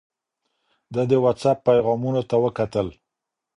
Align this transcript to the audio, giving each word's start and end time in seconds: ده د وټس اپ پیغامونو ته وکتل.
ده 0.93 1.01
د 1.09 1.11
وټس 1.23 1.45
اپ 1.51 1.57
پیغامونو 1.67 2.21
ته 2.29 2.35
وکتل. 2.45 2.87